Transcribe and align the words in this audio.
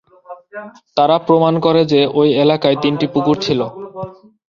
তারা 0.97 1.15
প্রমাণ 1.27 1.53
করে 1.65 1.81
যে, 1.91 2.01
ওই 2.19 2.29
এলাকায় 2.43 2.77
তিনটি 2.83 3.05
পুকুর 3.13 3.35
ছিল। 3.45 3.59